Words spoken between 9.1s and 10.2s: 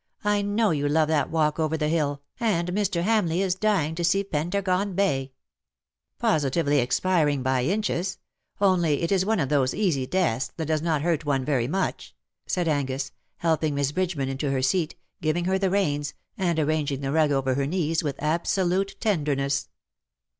is one of those easy